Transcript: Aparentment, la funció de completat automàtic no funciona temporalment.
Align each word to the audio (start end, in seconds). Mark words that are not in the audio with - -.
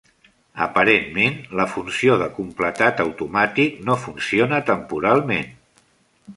Aparentment, 0.65 1.35
la 1.59 1.67
funció 1.73 2.15
de 2.23 2.29
completat 2.39 3.03
automàtic 3.05 3.79
no 3.91 4.01
funciona 4.07 4.63
temporalment. 4.75 5.57